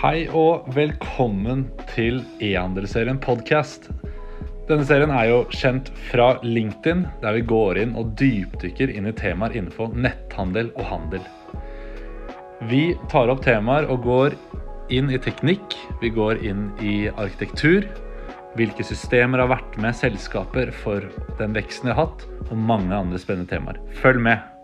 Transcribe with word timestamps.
Hei 0.00 0.22
og 0.32 0.64
velkommen 0.72 1.66
til 1.90 2.22
e-handelsserien 2.40 3.18
podcast. 3.20 3.90
Denne 4.64 4.86
serien 4.88 5.10
er 5.12 5.26
jo 5.28 5.40
kjent 5.52 5.90
fra 6.06 6.30
LinkedIn, 6.40 7.02
der 7.20 7.34
vi 7.36 7.42
går 7.44 7.82
inn 7.82 7.92
og 8.00 8.14
dypdykker 8.16 8.94
inn 8.96 9.10
i 9.10 9.12
temaer 9.18 9.52
innenfor 9.58 9.92
netthandel 9.92 10.70
og 10.70 10.86
handel. 10.88 11.26
Vi 12.70 12.94
tar 13.12 13.28
opp 13.28 13.42
temaer 13.44 13.90
og 13.92 14.06
går 14.06 14.38
inn 14.88 15.12
i 15.12 15.20
teknikk, 15.20 15.76
vi 16.00 16.08
går 16.16 16.40
inn 16.48 16.70
i 16.80 16.94
arkitektur, 17.10 17.84
hvilke 18.56 18.86
systemer 18.88 19.44
har 19.44 19.52
vært 19.52 19.76
med 19.84 20.00
selskaper 20.00 20.72
for 20.80 21.04
den 21.42 21.52
veksten 21.60 21.90
de 21.90 21.92
har 21.92 22.06
hatt, 22.06 22.24
og 22.48 22.56
mange 22.56 22.96
andre 22.96 23.20
spennende 23.20 23.52
temaer. 23.52 23.84
Følg 24.00 24.24
med! 24.30 24.59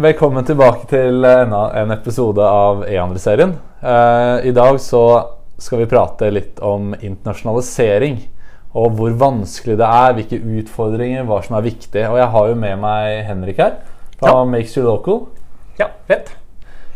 Velkommen 0.00 0.46
tilbake 0.48 0.86
til 0.88 1.26
enda 1.28 1.58
en 1.76 1.90
episode 1.92 2.40
av 2.40 2.86
e-handelsserien. 2.88 3.50
Eh, 3.84 4.46
I 4.48 4.52
dag 4.56 4.78
så 4.80 5.00
skal 5.60 5.82
vi 5.82 5.88
prate 5.90 6.30
litt 6.32 6.62
om 6.64 6.94
internasjonalisering. 6.94 8.14
Og 8.80 8.94
hvor 8.96 9.18
vanskelig 9.20 9.76
det 9.76 9.84
er, 9.84 10.14
hvilke 10.16 10.38
utfordringer, 10.62 11.26
hva 11.28 11.42
som 11.44 11.58
er 11.58 11.66
viktig. 11.66 12.06
Og 12.08 12.16
jeg 12.16 12.30
har 12.32 12.48
jo 12.48 12.56
med 12.62 12.80
meg 12.80 13.26
Henrik 13.28 13.60
her 13.60 13.76
fra 14.14 14.32
Ja. 14.38 14.44
Makes 14.48 14.78
You 14.78 14.86
Local. 14.86 15.20
Ja, 15.76 15.90
rätt. 16.06 16.32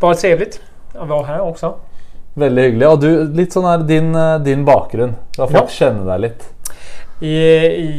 Bara 0.01 0.15
trevligt 0.15 0.61
att 0.95 1.09
vara 1.09 1.27
här 1.27 1.41
också. 1.41 1.75
Veldig 2.35 2.63
hyggelig. 2.63 2.89
Og 2.89 3.01
du, 3.01 3.25
litt 3.35 3.53
sånn 3.53 3.69
her 3.69 3.85
din, 3.85 4.15
eh, 4.15 4.39
din 4.39 4.65
bakgrunn. 4.65 5.15
La 5.37 5.47
folk 5.47 5.69
kjenne 5.69 6.09
deg 6.09 6.21
litt. 6.21 6.54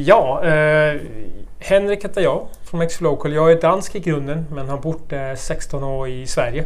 Ja, 0.05 0.43
eh, 0.45 0.95
Henrik 1.59 2.03
heter 2.05 2.21
jag 2.21 2.41
från 2.63 2.79
Mexico 2.79 3.03
Local. 3.03 3.33
Jag 3.33 3.51
är 3.51 3.61
dansk 3.61 3.95
i 3.95 3.99
grunden 3.99 4.45
men 4.51 4.69
har 4.69 4.77
bott 4.77 5.13
eh, 5.13 5.33
16 5.35 5.83
år 5.83 6.07
i 6.07 6.27
Sverige. 6.27 6.65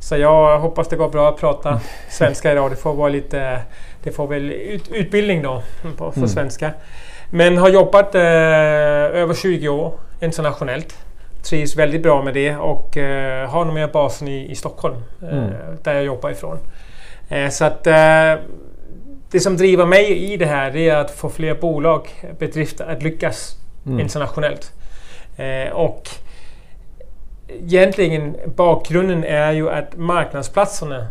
Så 0.00 0.16
jag 0.16 0.58
hoppas 0.58 0.88
det 0.88 0.96
går 0.96 1.08
bra 1.08 1.28
att 1.28 1.36
prata 1.40 1.80
svenska 2.10 2.52
idag. 2.52 2.70
Det 2.70 2.76
får 2.76 2.94
vara 2.94 3.08
lite 3.08 3.60
det 4.02 4.10
får 4.12 4.26
väl 4.28 4.50
ut, 4.52 4.88
utbildning 4.92 5.42
då 5.42 5.62
på, 5.96 6.10
för 6.12 6.18
Mm. 6.18 6.28
svenska. 6.28 6.70
Men 7.30 7.58
har 7.58 7.68
jobbat 7.68 8.14
eh, 8.14 8.22
över 8.22 9.34
20 9.34 9.68
år 9.68 9.92
internationellt. 10.20 10.96
Trivs 11.42 11.76
väldigt 11.76 12.02
bra 12.02 12.22
med 12.22 12.34
det 12.34 12.56
och 12.56 12.96
eh, 12.96 13.48
har 13.50 13.64
nog 13.64 13.74
mer 13.74 13.88
basen 13.88 14.28
i, 14.28 14.50
i 14.50 14.54
Stockholm 14.54 14.96
eh, 15.22 15.28
Mm. 15.38 15.50
där 15.82 15.94
jag 15.94 16.04
jobbar 16.04 16.30
ifrån. 16.30 16.58
Eh, 17.28 17.48
så 17.48 17.64
att 17.64 17.86
eh, 17.86 18.34
det 19.30 19.40
som 19.40 19.56
driver 19.56 19.86
mig 19.86 20.32
i 20.32 20.36
det 20.36 20.46
här 20.46 20.70
det 20.70 20.88
är 20.88 20.96
att 20.96 21.10
få 21.10 21.28
fler 21.28 21.54
bolag, 21.54 22.08
bedrifter 22.38 22.86
att 22.86 23.02
lyckas 23.02 23.54
Mm. 23.86 24.00
internationellt. 24.00 24.72
Eh, 25.36 25.72
och 25.72 26.08
egentligen 27.48 28.36
bakgrunden 28.56 29.24
är 29.24 29.52
ju 29.52 29.70
att 29.70 29.96
marknadsplatserna 29.96 31.06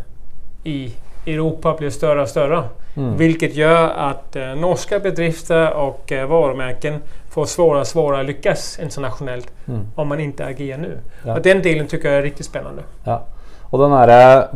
i 0.64 0.92
Europa 1.26 1.74
blir 1.78 1.90
större 1.90 2.22
och 2.22 2.28
större. 2.28 2.64
Mm. 2.96 3.16
Vilket 3.16 3.54
gör 3.54 3.88
att 3.88 4.36
eh, 4.36 4.54
norska 4.54 4.98
bedrifter 4.98 5.72
och 5.72 6.12
eh, 6.12 6.28
varumärken 6.28 7.02
får 7.30 7.44
svårare 7.46 7.80
och 7.80 7.86
svårare 7.86 8.20
att 8.20 8.26
lyckas 8.26 8.78
internationellt 8.82 9.52
Mm. 9.68 9.86
om 9.94 10.08
man 10.08 10.20
inte 10.20 10.44
agerar 10.46 10.78
nu. 10.78 10.98
Ja. 11.26 11.34
Och 11.36 11.42
den 11.42 11.62
delen 11.62 11.86
tycker 11.86 12.08
jag 12.08 12.18
är 12.18 12.22
riktigt 12.22 12.46
spännande. 12.46 12.82
Ja. 13.04 13.22
Og 13.70 13.78
den 13.80 13.90
derre 13.90 14.48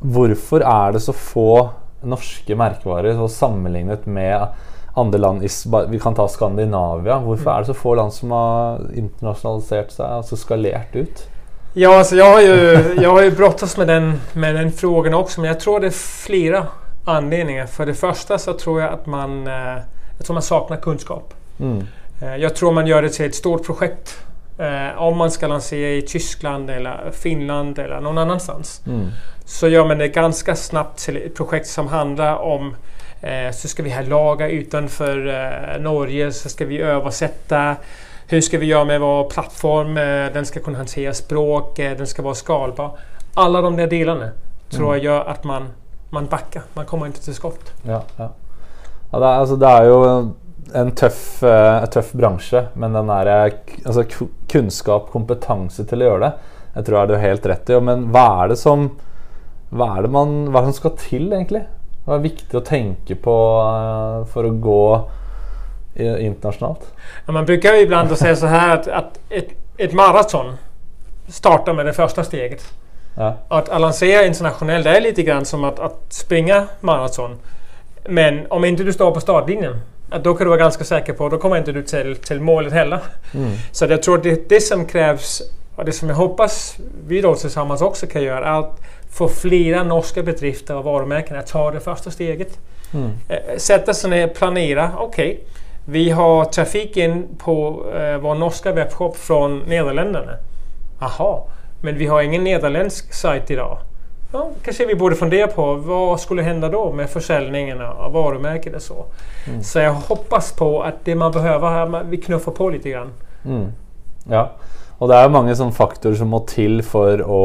Hvorfor 0.00 0.62
er 0.62 0.92
det 0.92 1.00
så 1.00 1.12
få 1.12 1.70
norske 2.04 2.56
merkevarer 2.56 3.14
så 3.14 3.28
sammenlignet 3.28 4.06
med 4.06 4.46
andre 4.94 5.18
land 5.18 5.44
i, 5.44 5.48
Vi 5.88 5.98
kan 5.98 6.14
ta 6.14 6.28
Skandinavia. 6.28 7.18
Hvorfor 7.18 7.50
er 7.50 7.58
det 7.58 7.66
så 7.66 7.74
få 7.74 7.94
land 7.94 8.12
som 8.12 8.30
har 8.30 8.80
internasjonalisert 8.94 9.92
seg, 9.92 10.06
altså 10.06 10.36
skalert 10.36 10.96
ut? 10.96 11.22
Ja, 11.74 11.98
alltså 11.98 12.16
jag 12.16 12.32
har 12.32 12.40
ju, 12.40 12.96
jag 13.02 13.10
har 13.10 13.22
ju 13.22 13.30
brottats 13.30 13.76
med 13.76 13.88
den, 13.88 14.20
med 14.32 14.54
den 14.54 14.72
frågan 14.72 15.14
också, 15.14 15.40
men 15.40 15.48
jag 15.48 15.60
tror 15.60 15.80
det 15.80 15.86
är 15.86 15.90
flera 16.24 16.66
anledningar. 17.04 17.66
För 17.66 17.86
det 17.86 17.94
första 17.94 18.38
så 18.38 18.52
tror 18.52 18.80
jag 18.80 18.92
att 18.92 19.06
man, 19.06 19.46
eh, 19.46 19.82
jag 20.18 20.26
tror 20.26 20.34
man 20.34 20.42
saknar 20.42 20.76
kunskap. 20.76 21.34
Mm. 21.60 21.86
Eh, 22.22 22.36
Jag 22.36 22.54
tror 22.56 22.72
man 22.72 22.86
gör 22.86 23.02
det 23.02 23.08
till 23.08 23.26
ett 23.26 23.34
stort 23.34 23.66
projekt. 23.66 24.18
Eh, 24.58 25.02
om 25.02 25.18
man 25.18 25.30
ska 25.30 25.46
lansera 25.46 25.90
i 25.90 26.02
Tyskland 26.02 26.70
eller 26.70 27.10
Finland 27.12 27.78
eller 27.78 28.00
någon 28.00 28.18
annanstans. 28.18 28.82
Mm. 28.86 29.08
Så 29.44 29.68
gör 29.68 29.84
man 29.84 29.98
det 29.98 30.08
ganska 30.08 30.56
snabbt 30.56 30.98
till 30.98 31.16
ett 31.16 31.34
projekt 31.34 31.66
som 31.66 31.88
handlar 31.88 32.36
om 32.36 32.76
eh, 33.20 33.52
så 33.52 33.68
ska 33.68 33.82
vi 33.82 33.90
ha 33.90 34.02
lagar 34.02 34.48
utanför 34.48 35.26
eh, 35.26 35.80
Norge, 35.82 36.32
så 36.32 36.48
ska 36.48 36.66
vi 36.66 36.78
översätta. 36.78 37.76
Hur 38.26 38.40
ska 38.40 38.58
vi 38.58 38.66
göra 38.66 38.84
med 38.84 39.00
vår 39.00 39.30
plattform? 39.30 39.96
Eh, 39.96 40.32
den 40.32 40.46
ska 40.46 40.60
kunna 40.60 40.78
hantera 40.78 41.14
språk, 41.14 41.78
eh, 41.78 41.96
den 41.96 42.06
ska 42.06 42.22
vara 42.22 42.34
skalbar. 42.34 42.98
Alla 43.34 43.60
de 43.60 43.76
där 43.76 43.86
delarna 43.86 44.28
tror 44.70 44.96
jag 44.96 45.04
gör 45.04 45.24
att 45.24 45.44
man, 45.44 45.68
man 46.10 46.26
backar. 46.26 46.62
Man 46.74 46.86
kommer 46.86 47.06
inte 47.06 47.24
till 47.24 47.34
skott. 47.34 47.72
Ja, 47.82 48.02
ja. 48.16 48.32
ja 49.12 49.18
det, 49.18 49.26
altså, 49.26 49.56
det 49.56 49.66
er 49.66 49.84
jo 49.84 50.32
en 50.74 50.90
tøff, 50.96 51.42
eh, 51.42 51.84
tøff 51.92 52.12
bransje, 52.12 52.66
men 52.74 52.92
den 52.96 53.06
der, 53.10 53.50
k- 53.50 53.82
altså, 53.86 54.04
kunnskap, 54.52 55.10
kompetanse 55.12 55.84
til 55.88 56.02
å 56.02 56.10
gjøre 56.10 56.20
det, 56.20 56.32
jeg 56.76 56.84
tror 56.86 56.98
jeg 56.98 57.08
du 57.08 57.14
har 57.14 57.24
helt 57.28 57.46
rett 57.46 57.70
i. 57.70 57.80
Men 57.80 58.06
hva 58.12 58.26
er 58.44 58.48
det 58.54 58.58
som 58.58 58.90
hva 59.72 59.86
er 59.98 60.02
det 60.02 60.10
man, 60.12 60.32
hva 60.52 60.60
er 60.60 60.66
det 60.66 60.74
som 60.74 60.80
skal 60.82 60.96
til, 61.00 61.26
egentlig? 61.32 61.62
Hva 62.04 62.14
er 62.18 62.24
viktig 62.26 62.58
å 62.58 62.64
tenke 62.64 63.14
på 63.24 63.36
eh, 63.62 64.24
for 64.32 64.44
å 64.48 64.54
gå 64.60 64.80
i- 65.96 66.26
internasjonalt? 66.26 66.86
Ja, 67.26 67.32
Man 67.32 67.44
brukar 67.46 67.74
ju 67.74 67.80
ibland 67.80 68.12
att 68.12 68.18
säga 68.18 68.36
så 68.36 68.46
här 68.46 68.74
att, 68.74 68.88
att 68.88 69.20
ett, 69.30 69.48
ett 69.78 69.92
maraton 69.92 70.56
startar 71.28 71.72
med 71.74 71.86
det 71.86 71.92
första 71.92 72.24
steget. 72.24 72.62
Ja. 73.16 73.34
Att 73.48 73.80
lansera 73.80 74.24
internationellt 74.26 74.86
är 74.86 75.00
lite 75.00 75.22
grann 75.22 75.44
som 75.44 75.64
att, 75.64 75.78
att 75.80 75.98
springa 76.08 76.66
maraton. 76.80 77.38
Men 78.08 78.46
om 78.50 78.64
inte 78.64 78.84
du 78.84 78.92
står 78.92 79.10
på 79.10 79.20
startlinjen, 79.20 79.80
att 80.12 80.24
då 80.24 80.34
kan 80.34 80.44
du 80.44 80.48
vara 80.48 80.60
ganska 80.60 80.84
säker 80.84 81.12
på 81.12 81.26
att 81.26 81.30
då 81.30 81.38
kommer 81.38 81.58
inte 81.58 81.72
du 81.72 81.82
till, 81.82 82.16
till 82.16 82.40
målet 82.40 82.72
heller. 82.72 83.00
Mm. 83.34 83.50
Så 83.72 83.84
jag 83.84 84.02
tror 84.02 84.16
att 84.16 84.22
det, 84.22 84.48
det 84.48 84.60
som 84.60 84.86
krävs, 84.86 85.42
och 85.76 85.84
det 85.84 85.92
som 85.92 86.08
jag 86.08 86.16
hoppas 86.16 86.76
vi 87.06 87.20
då 87.20 87.34
tillsammans 87.34 87.82
också 87.82 88.06
kan 88.06 88.22
göra, 88.22 88.46
är 88.46 88.58
att 88.58 88.80
få 89.12 89.28
flera 89.28 89.82
norska 89.82 90.22
bedrifter 90.22 90.76
och 90.76 90.84
varumärken 90.84 91.36
att 91.36 91.46
ta 91.46 91.70
det 91.70 91.80
första 91.80 92.10
steget. 92.10 92.58
Mm. 92.94 93.10
Eh, 93.28 93.56
sätta 93.56 93.94
sig 93.94 94.10
ner 94.10 94.28
planera. 94.28 94.90
Okej, 94.98 95.44
vi 95.84 96.10
har 96.10 96.44
trafik 96.44 96.96
in 96.96 97.28
på 97.38 97.86
eh, 97.94 98.16
vår 98.16 98.34
norska 98.34 98.72
webbshop 98.72 99.16
från 99.16 99.58
Nederländerna. 99.58 100.32
Aha, 101.00 101.48
men 101.82 101.98
vi 101.98 102.06
har 102.06 102.22
ingen 102.22 102.44
nederländsk 102.44 103.14
sajt 103.14 103.50
idag. 103.50 103.78
Ja, 104.32 104.50
kanske 104.64 104.86
vi 104.86 104.94
borde 104.94 105.16
fundera 105.16 105.46
på 105.48 105.74
vad 105.74 106.20
skulle 106.20 106.42
hända 106.42 106.68
då 106.68 106.92
med 106.92 107.10
försäljningen 107.10 107.80
av 107.80 108.12
varumärket 108.12 108.74
och 108.74 108.82
så. 108.82 109.04
Så 109.62 109.78
jag 109.78 109.92
hoppas 109.92 110.52
på 110.52 110.82
att 110.82 111.04
det 111.04 111.14
man 111.14 111.32
behöver 111.32 111.68
här, 111.68 112.04
vi 112.04 112.16
knuffar 112.16 112.52
på 112.52 112.68
lite 112.70 112.90
grann. 112.90 113.10
Mm. 113.44 113.72
Ja. 114.30 114.50
Og 114.98 115.08
det 115.10 115.18
jo 115.24 115.32
mange 115.34 115.54
sånne 115.58 115.74
faktorer 115.74 116.14
som 116.14 116.30
må 116.30 116.44
til 116.46 116.78
for 116.86 117.20
å 117.26 117.44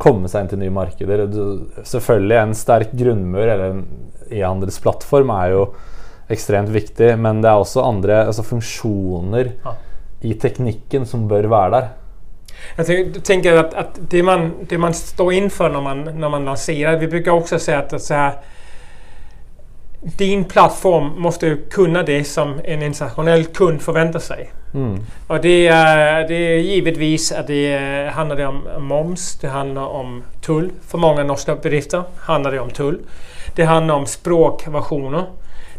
komme 0.00 0.30
seg 0.30 0.44
inn 0.44 0.50
til 0.52 0.60
nye 0.62 0.72
markeder. 0.72 1.24
Du, 1.26 1.66
selvfølgelig 1.82 2.36
en 2.38 2.54
sterk 2.56 2.92
grunnmur 2.96 3.42
eller 3.42 3.64
en 3.72 3.80
e-handelsplattform 4.30 5.32
er 5.34 5.56
jo 5.56 5.64
ekstremt 6.30 6.70
viktig, 6.70 7.16
men 7.18 7.42
det 7.42 7.50
er 7.50 7.58
også 7.58 7.82
andre 7.82 8.20
altså 8.28 8.46
funksjoner 8.46 9.50
Ja. 9.64 9.74
i 10.22 10.34
teknikken 10.38 11.06
som 11.06 11.26
bør 11.28 11.50
være 11.50 11.70
der. 11.74 11.88
Jag 12.76 12.86
tänk- 12.86 13.24
tänker 13.24 13.56
att, 13.56 13.74
att 13.74 13.98
det, 14.10 14.22
man, 14.22 14.52
det 14.68 14.78
man 14.78 14.94
står 14.94 15.32
inför 15.32 15.68
när 15.68 15.80
man, 15.80 16.02
när 16.02 16.28
man 16.28 16.44
lanserar, 16.44 16.96
vi 16.96 17.08
brukar 17.08 17.30
också 17.30 17.58
säga 17.58 17.78
att, 17.78 17.92
att 17.92 18.02
så 18.02 18.14
här, 18.14 18.32
din 20.02 20.44
plattform 20.44 21.20
måste 21.22 21.46
ju 21.46 21.56
kunna 21.70 22.02
det 22.02 22.24
som 22.24 22.60
en 22.64 22.82
internationell 22.82 23.44
kund 23.44 23.82
förväntar 23.82 24.20
sig. 24.20 24.50
Mm. 24.74 24.98
Och 25.26 25.40
det 25.40 25.66
är, 25.66 26.28
det 26.28 26.34
är 26.34 26.58
givetvis 26.58 27.32
att 27.32 27.46
det 27.46 28.10
handlar 28.14 28.46
om 28.46 28.68
moms, 28.78 29.38
det 29.40 29.48
handlar 29.48 29.86
om 29.86 30.22
tull. 30.40 30.70
För 30.88 30.98
många 30.98 31.24
norska 31.24 31.54
bedrifter 31.54 32.02
handlar 32.16 32.52
det 32.52 32.60
om 32.60 32.70
tull. 32.70 32.98
Det 33.56 33.64
handlar 33.64 33.94
om 33.94 34.06
språkversioner. 34.06 35.24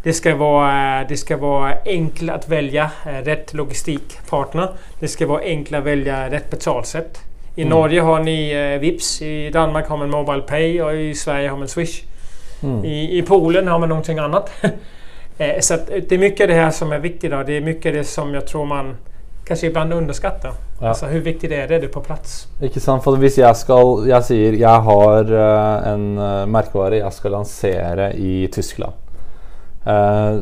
Det 0.03 0.13
ska 0.13 0.35
vara, 0.35 1.03
det 1.09 1.17
ska 1.17 1.37
vara 1.37 1.73
enkelt 1.85 2.31
att 2.31 2.49
välja 2.49 2.91
eh, 3.05 3.25
rätt 3.25 3.53
logistikpartner. 3.53 4.69
Det 4.99 5.07
ska 5.07 5.27
vara 5.27 5.41
enkelt 5.41 5.77
att 5.77 5.83
välja 5.83 6.29
rätt 6.29 6.49
betalsätt. 6.49 7.19
I 7.55 7.61
Mm. 7.61 7.69
Norge 7.69 8.01
har 8.01 8.19
ni 8.19 8.51
eh, 8.51 8.79
Vips, 8.79 9.21
i 9.21 9.49
Danmark 9.49 9.87
har 9.87 9.97
man 9.97 10.09
Mobile 10.09 10.41
Pay 10.41 10.81
och 10.81 10.95
i 10.95 11.13
Sverige 11.15 11.49
har 11.49 11.57
man 11.57 11.67
Swish. 11.67 12.03
Mm. 12.63 12.85
I, 12.85 13.17
I 13.17 13.21
Polen 13.21 13.67
har 13.67 13.79
man 13.79 13.89
någonting 13.89 14.19
annat. 14.19 14.51
Eh, 15.37 15.59
Så 15.59 15.77
det 15.87 16.11
är 16.11 16.17
mycket 16.17 16.47
det 16.47 16.53
här 16.53 16.71
som 16.71 16.91
är 16.91 16.99
viktigt. 16.99 17.31
Då. 17.31 17.43
Det 17.43 17.57
är 17.57 17.61
mycket 17.61 17.93
det 17.93 18.03
som 18.03 18.33
jag 18.33 18.47
tror 18.47 18.65
man 18.65 18.97
kanske 19.47 19.67
ibland 19.67 19.93
underskattar. 19.93 20.51
Ja. 20.81 20.87
Alltså 20.87 21.05
hur 21.05 21.19
viktigt 21.21 21.51
är 21.51 21.67
det 21.67 21.79
det 21.79 21.87
på 21.87 22.01
plats? 22.01 22.47
Ikke 22.61 22.79
sant? 22.79 23.03
For 23.03 23.15
hvis 23.17 23.37
jeg 23.37 23.55
skal 23.55 24.07
Jeg 24.07 24.23
sier 24.23 24.53
jeg 24.53 24.81
har 24.87 25.31
eh, 25.33 25.93
en 25.93 26.05
eh, 26.17 26.45
merkevare 26.45 27.01
jeg 27.01 27.13
skal 27.13 27.31
lansere 27.31 28.11
i 28.17 28.47
Tyskland. 28.53 28.93
Eh, 29.85 30.41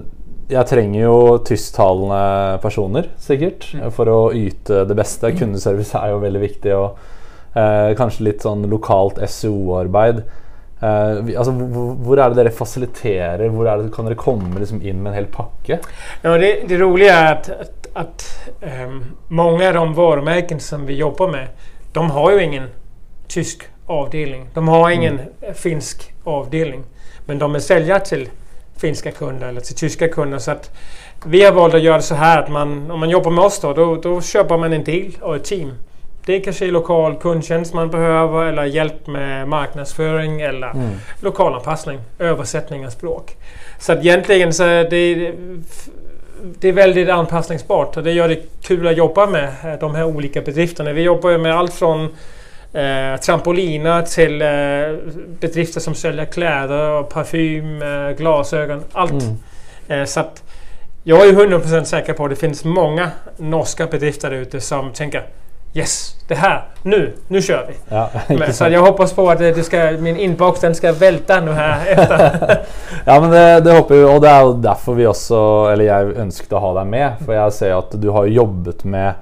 jeg 0.49 0.65
trenger 0.65 1.03
jo 1.03 1.17
tysktalende 1.45 2.57
personer, 2.63 3.11
sikkert, 3.21 3.67
for 3.93 4.09
å 4.09 4.19
yte 4.33 4.83
det 4.89 4.97
beste. 4.97 5.29
Kundeservice 5.37 5.97
er 5.99 6.13
jo 6.13 6.21
veldig 6.23 6.41
viktig, 6.41 6.73
og 6.73 6.97
eh, 7.53 7.91
kanskje 7.99 8.25
litt 8.31 8.45
sånn 8.45 8.65
lokalt 8.71 9.21
SEO-arbeid. 9.29 10.23
Eh, 10.81 11.11
vi, 11.27 11.35
alltså, 11.35 11.53
hvor, 11.53 12.17
er 12.17 12.31
det 12.31 12.39
dere 12.39 12.55
fasiliterer? 12.55 13.45
Hvor 13.53 13.69
er 13.69 13.83
det, 13.83 13.91
kan 13.93 14.09
dere 14.09 14.17
komme 14.19 14.57
liksom, 14.57 14.81
inn 14.81 15.03
med 15.03 15.13
en 15.13 15.19
hel 15.19 15.29
pakke? 15.33 15.79
Ja, 16.23 16.37
det, 16.37 16.53
det 16.67 16.81
roliga 16.81 17.13
är 17.13 17.31
att, 17.33 17.49
att, 17.49 17.89
att 17.93 18.49
ehm, 18.61 19.05
många 19.27 19.67
av 19.67 19.73
de 19.73 19.93
varumärken 19.93 20.59
som 20.59 20.85
vi 20.85 20.95
jobbar 20.95 21.27
med, 21.27 21.47
de 21.93 22.09
har 22.09 22.31
ju 22.31 22.43
ingen 22.43 22.69
tysk 23.27 23.63
avdelning. 23.85 24.49
De 24.53 24.67
har 24.67 24.89
ingen 24.89 25.19
finsk 25.53 26.13
avdelning. 26.23 26.83
Men 27.25 27.39
de 27.39 27.55
är 27.55 27.59
säljare 27.59 27.99
till 27.99 28.29
finska 28.79 29.11
kunder 29.11 29.47
eller 29.47 29.61
till 29.61 29.75
tyska 29.75 30.07
kunder. 30.07 30.39
Så 30.39 30.51
att 30.51 30.71
vi 31.25 31.43
har 31.43 31.51
valt 31.51 31.73
att 31.73 31.81
göra 31.81 32.01
så 32.01 32.15
här 32.15 32.41
att 32.41 32.49
man, 32.49 32.91
om 32.91 32.99
man 32.99 33.09
jobbar 33.09 33.31
med 33.31 33.43
oss 33.43 33.59
då, 33.59 33.73
då, 33.73 33.95
då 33.95 34.21
köper 34.21 34.57
man 34.57 34.73
en 34.73 34.83
del 34.83 35.11
och 35.21 35.35
ett 35.35 35.43
team. 35.43 35.73
Det 36.25 36.39
kanske 36.39 36.67
är 36.67 36.71
lokal 36.71 37.15
kundtjänst 37.15 37.73
man 37.73 37.89
behöver 37.89 38.45
eller 38.45 38.63
hjälp 38.63 39.07
med 39.07 39.47
marknadsföring 39.47 40.41
eller 40.41 40.73
lokalanpassning, 41.21 41.99
översättning 42.19 42.85
av 42.85 42.89
språk. 42.89 43.35
Så 43.79 43.91
att 43.91 43.99
egentligen 43.99 44.53
så 44.53 44.63
är 44.63 44.89
det, 44.89 45.33
det 46.59 46.67
är 46.67 46.73
väldigt 46.73 47.09
anpassningsbart 47.09 47.97
och 47.97 48.03
det 48.03 48.11
gör 48.11 48.27
det 48.27 48.41
kul 48.61 48.87
att 48.87 48.97
jobba 48.97 49.25
med 49.25 49.77
de 49.79 49.95
här 49.95 50.03
olika 50.03 50.41
bedrifterna. 50.41 50.93
Vi 50.93 51.01
jobbar 51.01 51.29
ju 51.29 51.37
med 51.37 51.55
allt 51.55 51.73
från 51.73 52.09
eh, 52.73 53.19
trampoliner 53.19 54.01
till 54.01 54.41
eh, 54.41 55.13
bedrifter 55.39 55.79
som 55.79 55.95
säljer 55.95 56.25
kläder, 56.25 56.89
och 56.89 57.09
parfym, 57.09 57.81
eh, 57.81 58.11
glasögon, 58.17 58.83
allt. 58.91 59.23
Eh, 59.87 60.03
så 60.03 60.19
att 60.19 60.43
jag 61.03 61.27
är 61.27 61.33
100% 61.33 61.83
säker 61.83 62.13
på 62.13 62.23
att 62.23 62.29
det 62.29 62.35
finns 62.35 62.63
många 62.65 63.11
norska 63.37 63.85
bedrifter 63.85 64.31
ute 64.31 64.61
som 64.61 64.93
tänker 64.93 65.23
Yes, 65.73 66.15
det 66.27 66.35
här, 66.35 66.63
nu, 66.83 67.13
nu 67.27 67.41
kör 67.41 67.65
vi. 67.67 67.73
Ja, 67.95 68.09
Men, 68.27 68.53
så 68.53 68.63
jag 68.63 68.81
hoppas 68.81 69.13
på 69.13 69.29
att 69.29 69.39
det 69.39 69.63
ska, 69.63 69.91
min 69.99 70.17
inbox 70.17 70.59
den 70.59 70.75
ska 70.75 70.91
välta 70.91 71.39
nu 71.39 71.51
här 71.51 71.85
efter. 71.87 72.59
Ja, 73.05 73.21
men 73.21 73.29
det, 73.29 73.59
det 73.59 73.71
håper 73.71 73.95
vi, 73.95 74.03
og 74.03 74.21
det 74.21 74.33
jo 74.41 74.53
derfor 74.53 74.93
vi 74.93 75.05
også, 75.05 75.41
eller 75.71 75.85
jeg 75.85 76.15
ønsket 76.25 76.53
å 76.57 76.61
ha 76.63 76.71
deg 76.79 76.89
med. 76.89 77.21
For 77.21 77.37
jeg 77.37 77.53
ser 77.53 77.75
at 77.77 77.93
du 78.01 78.09
har 78.15 78.25
jobbet 78.25 78.83
med 78.83 79.13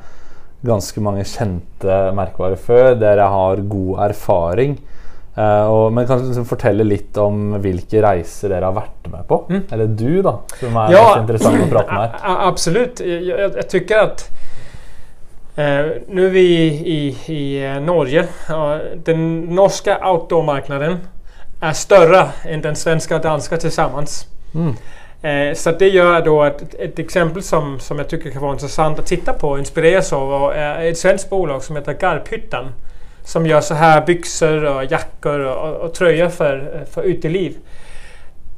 ganske 0.65 1.01
mange 1.01 1.23
kjente 1.27 1.97
merkevarer 2.17 2.55
før. 2.57 2.93
Dere 2.99 3.27
har 3.29 3.61
god 3.69 3.99
erfaring. 4.09 4.77
Eh, 5.37 5.65
og, 5.69 5.91
men 5.93 6.07
kan 6.09 6.17
du 6.17 6.25
liksom 6.31 6.45
fortelle 6.49 6.83
litt 6.83 7.17
om 7.21 7.59
hvilke 7.61 8.01
reiser 8.01 8.49
dere 8.49 8.65
har 8.71 8.73
vært 8.79 9.09
med 9.13 9.27
på? 9.29 9.37
Eller 9.71 9.85
du, 9.87 10.21
da, 10.25 10.39
som 10.59 10.73
er 10.81 10.95
mest 10.95 11.19
interessant 11.21 11.61
å 11.61 11.69
prate 11.75 11.93
med 11.93 12.01
her. 12.01 12.15
a- 12.23 12.33
a- 12.33 12.47
absolut. 12.47 12.99
Jag, 12.99 13.21
jag, 13.23 13.51
jag 13.57 13.69
tycker 13.69 13.97
att 13.97 14.25
eh, 15.55 15.85
nu 16.07 16.25
är 16.25 16.29
vi 16.29 16.47
i, 16.65 17.17
i 17.33 17.65
eh, 17.65 17.79
Norge. 17.81 18.25
Ja, 18.49 18.79
den 19.03 19.39
norska 19.41 19.97
outdoor-marknaden 20.11 20.97
är 21.61 21.73
större 21.73 22.25
än 22.45 22.61
den 22.61 22.75
svenska 22.75 23.15
och 23.15 23.21
danska 23.21 23.57
tillsammans. 23.57 24.25
Mm. 24.55 24.73
Eh, 25.21 25.53
så 25.53 25.71
det 25.71 25.87
gör 25.87 26.21
då 26.21 26.43
att 26.43 26.73
ett, 26.73 26.99
exempel 26.99 27.43
som, 27.43 27.79
som 27.79 27.97
jag 27.97 28.09
tycker 28.09 28.31
kan 28.31 28.41
vara 28.41 28.53
intressant 28.53 28.99
att 28.99 29.05
titta 29.05 29.33
på 29.33 29.49
och 29.49 29.59
inspireras 29.59 30.13
av 30.13 30.51
är 30.51 30.85
ett 30.85 30.97
svenskt 30.97 31.29
bolag 31.29 31.63
som 31.63 31.75
heter 31.75 31.93
Garphyttan. 31.93 32.65
Som 33.23 33.45
gör 33.45 33.61
så 33.61 33.73
här 33.73 34.05
byxor 34.05 34.63
och 34.65 34.85
jackor 34.85 35.39
och, 35.39 35.75
och 35.75 35.93
tröjor 35.93 36.29
för, 36.29 36.85
för 36.91 37.03
uteliv. 37.03 37.57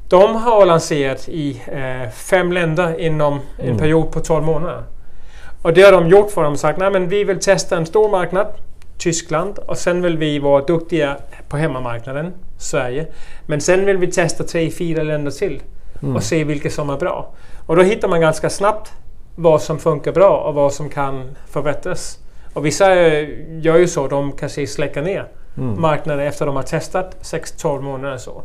De 0.08 0.36
har 0.36 0.66
lanserat 0.66 1.28
i 1.28 1.62
eh, 1.66 2.10
fem 2.10 2.52
länder 2.52 3.00
inom 3.00 3.40
en 3.58 3.66
Mm. 3.66 3.78
period 3.78 4.12
på 4.12 4.20
12 4.20 4.44
månader. 4.44 4.82
Och 5.62 5.72
det 5.72 5.82
har 5.82 5.92
de 5.92 6.08
gjort 6.08 6.30
för 6.30 6.40
att 6.40 6.46
de 6.46 6.52
har 6.52 6.56
sagt 6.56 6.78
nej 6.78 6.90
men 6.90 7.08
vi 7.08 7.24
vill 7.24 7.40
testa 7.40 7.76
en 7.76 7.86
stor 7.86 8.08
marknad, 8.10 8.46
Tyskland, 8.98 9.58
och 9.58 9.78
sen 9.78 10.02
vill 10.02 10.18
vi 10.18 10.38
vara 10.38 10.64
duktiga 10.64 11.16
på 11.48 11.56
hemmamarknaden, 11.56 12.32
Sverige. 12.58 13.06
Men 13.46 13.60
sen 13.60 13.86
vill 13.86 13.96
vi 13.96 14.06
testa 14.06 14.44
tre, 14.44 14.70
fyra 14.70 15.02
länder 15.02 15.30
till 15.30 15.62
Mm. 16.02 16.16
och 16.16 16.22
se 16.22 16.44
vilka 16.44 16.70
som 16.70 16.90
är 16.90 16.96
bra. 16.96 17.32
Och 17.66 17.76
då 17.76 17.82
hittar 17.82 18.08
man 18.08 18.20
ganska 18.20 18.50
snabbt 18.50 18.92
vad 19.34 19.62
som 19.62 19.78
funkar 19.78 20.12
bra 20.12 20.36
och 20.40 20.54
vad 20.54 20.72
som 20.72 20.88
kan 20.88 21.36
förbättras. 21.48 22.18
Och 22.54 22.66
vissa 22.66 22.94
gör 23.60 23.76
ju 23.76 23.88
så, 23.88 24.08
de 24.08 24.32
kanske 24.32 24.66
släcker 24.66 25.02
ner 25.02 25.28
Mm. 25.56 25.80
marknaden 25.80 26.26
efter 26.26 26.46
de 26.46 26.56
har 26.56 26.62
testat 26.62 27.16
6-12 27.20 27.80
månader. 27.80 28.16
Så. 28.16 28.42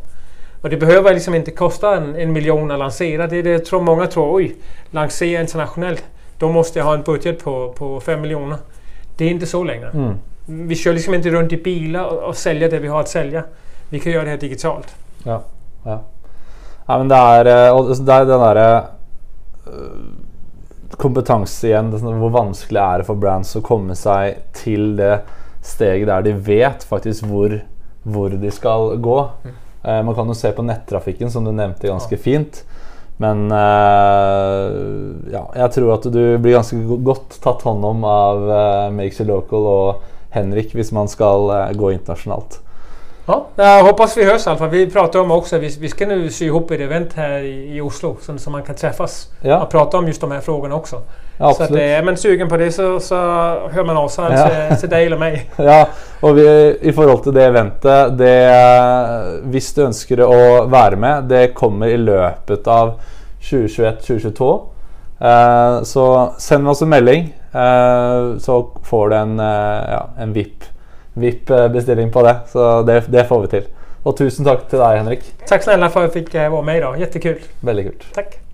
Och 0.61 0.69
det 0.69 0.77
behöver 0.77 1.13
liksom 1.13 1.35
inte 1.35 1.51
kosta 1.51 1.97
en, 1.97 2.15
en 2.15 2.33
miljon 2.33 2.71
att 2.71 2.79
lansera. 2.79 3.27
Det 3.27 3.37
är 3.37 3.43
det 3.43 3.59
tror 3.59 3.81
många 3.81 4.07
tror. 4.07 4.35
Oj, 4.35 4.55
lansera 4.91 5.41
internationellt. 5.41 6.03
Då 6.39 6.49
måste 6.49 6.79
jag 6.79 6.85
ha 6.85 6.93
en 6.93 7.03
budget 7.03 7.43
på, 7.43 7.73
på 7.77 7.99
5 7.99 8.21
miljoner. 8.21 8.57
Det 9.17 9.25
är 9.25 9.29
inte 9.29 9.45
så 9.45 9.63
längre. 9.63 9.89
Mm. 9.89 10.13
Vi 10.45 10.75
kör 10.75 10.93
liksom 10.93 11.13
inte 11.13 11.29
runt 11.29 11.51
i 11.51 11.57
bilar 11.57 12.05
och, 12.05 12.23
och 12.23 12.37
säljer 12.37 12.71
det 12.71 12.79
vi 12.79 12.87
har 12.87 12.99
att 12.99 13.09
sälja. 13.09 13.43
Vi 13.89 13.99
kan 13.99 14.11
göra 14.11 14.23
det 14.23 14.29
här 14.29 14.37
digitalt. 14.37 14.95
Ja, 15.23 15.43
ja. 15.83 16.03
Ja 16.87 16.97
men 17.01 17.09
det 17.09 17.17
er, 17.17 17.49
eh, 17.53 17.71
og 17.75 17.89
det 17.95 18.13
er 18.15 18.27
den 18.29 18.43
derre 18.43 18.67
øh, 19.67 20.05
kompetanse 21.01 21.67
igjen. 21.71 21.89
Hvor 21.91 22.31
vanskelig 22.35 22.81
er 22.81 23.01
det 23.01 23.07
for 23.09 23.19
brands 23.19 23.55
å 23.57 23.63
komme 23.65 23.95
seg 23.97 24.41
til 24.55 24.93
det 24.99 25.15
steget 25.65 26.07
der 26.11 26.21
de 26.27 26.35
vet 26.45 26.83
faktisk 26.85 27.25
hvor, 27.25 27.55
hvor 28.05 28.29
de 28.37 28.51
skal 28.53 28.93
gå. 29.01 29.19
Eh, 29.85 30.01
man 30.05 30.15
kan 30.17 30.29
jo 30.29 30.37
se 30.37 30.51
på 30.53 30.65
nettrafikken, 30.65 31.29
som 31.33 31.45
du 31.45 31.51
nevnte 31.51 31.89
ganske 31.89 32.17
fint. 32.21 32.61
Men 33.17 33.45
eh, 33.53 34.65
ja, 35.33 35.43
jeg 35.55 35.71
tror 35.77 35.93
at 35.95 36.07
du 36.11 36.21
blir 36.37 36.57
ganske 36.57 36.77
go- 36.85 36.99
godt 37.13 37.37
tatt 37.43 37.61
hånd 37.63 37.85
om 37.87 38.03
av 38.09 38.41
eh, 38.51 38.89
Makes 38.97 39.21
You 39.21 39.29
Local 39.29 39.67
og 39.71 40.01
Henrik 40.35 40.73
hvis 40.75 40.91
man 40.95 41.07
skal 41.11 41.47
eh, 41.55 41.73
gå 41.79 41.93
internasjonalt. 41.95 42.59
Ja, 43.27 43.45
jag 43.55 43.83
hoppas 43.83 44.17
vi 44.17 44.25
hörs 44.25 44.47
i 44.47 44.49
alla 44.49 44.59
fall. 44.59 44.69
Vi 44.69 44.91
pratar 44.91 45.19
om 45.19 45.31
också, 45.31 45.57
vi, 45.57 45.77
vi 45.79 45.89
ska 45.89 46.05
nu 46.07 46.29
sy 46.29 46.45
ihop 46.45 46.71
ett 46.71 46.79
event 46.79 47.13
här 47.15 47.39
i, 47.39 47.77
i 47.77 47.81
Oslo 47.81 48.17
så, 48.21 48.37
så 48.37 48.49
man 48.49 48.63
kan 48.63 48.75
träffas 48.75 49.27
Ja. 49.41 49.61
och 49.63 49.69
prata 49.69 49.97
om 49.97 50.07
just 50.07 50.21
de 50.21 50.31
här 50.31 50.39
frågorna 50.39 50.75
också. 50.75 51.01
Ja, 51.37 51.53
så 51.53 51.63
att, 51.63 51.71
eh, 51.71 51.77
är 51.99 52.03
man 52.03 52.17
sugen 52.17 52.49
på 52.49 52.57
det 52.57 52.71
så, 52.71 52.99
så 52.99 53.15
hör 53.71 53.83
man 53.83 53.97
av 53.97 54.07
sig 54.07 54.25
Ja. 54.31 54.49
till, 54.69 54.77
till 54.79 54.89
dig 54.89 55.05
eller 55.05 55.17
mig. 55.17 55.49
Ja, 55.57 55.87
og 56.21 56.35
vi, 56.35 56.77
i 56.81 56.91
forhold 56.93 57.23
til 57.23 57.33
det 57.33 57.45
eventet 57.45 58.17
det, 58.17 58.35
Hvis 59.43 59.73
du 59.73 59.81
ønsker 59.85 60.21
å 60.25 60.65
være 60.71 60.95
med, 60.95 61.23
det 61.29 61.53
kommer 61.53 61.87
i 61.87 61.97
løpet 61.97 62.67
av 62.67 62.93
2021-2022. 63.41 64.61
Eh, 65.21 65.83
så 65.83 66.05
send 66.37 66.67
oss 66.67 66.81
en 66.81 66.89
melding, 66.89 67.33
eh, 67.53 68.37
så 68.39 68.59
får 68.83 69.09
du 69.09 69.15
en, 69.15 69.39
eh, 69.39 69.91
ja, 69.91 70.05
en 70.19 70.33
VIP, 70.33 70.63
VIP-bestilling 71.15 72.11
på 72.11 72.23
det. 72.23 72.35
Så 72.51 72.81
det, 72.87 73.01
det 73.07 73.25
får 73.27 73.41
vi 73.41 73.51
til. 73.57 73.67
Og 74.05 74.17
tusen 74.17 74.45
takk 74.45 74.67
til 74.69 74.79
deg, 74.79 74.99
Henrik. 75.01 75.23
Tack 75.47 75.63
snälla 75.63 75.89
för 75.89 75.99
att 75.99 76.15
jag 76.15 76.25
fick 76.25 76.35
eh, 76.35 76.49
vara 76.49 76.61
med 76.61 76.77
idag. 76.77 76.99
Jättekul. 76.99 77.39
Veldig 77.61 77.85
kult. 77.85 78.03
Tack. 78.13 78.44